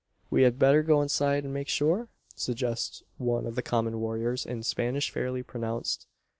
"We 0.31 0.41
had 0.41 0.57
better 0.57 0.81
go 0.81 1.03
inside, 1.03 1.43
and 1.43 1.53
make 1.53 1.67
sure?" 1.67 2.09
suggests 2.35 3.03
one 3.19 3.45
of 3.45 3.53
the 3.53 3.61
common 3.61 3.99
warriors, 3.99 4.47
in 4.47 4.63
Spanish 4.63 5.11
fairly 5.11 5.43
pronounced. 5.43 6.07